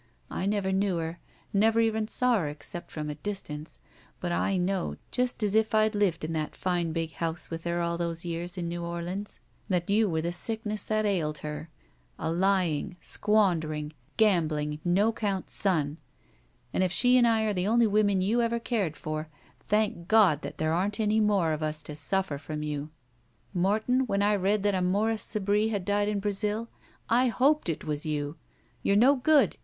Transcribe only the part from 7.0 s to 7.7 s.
house with